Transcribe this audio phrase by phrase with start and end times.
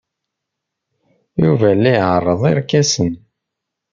[1.43, 3.11] Yuba la iɛerreḍ irkasen.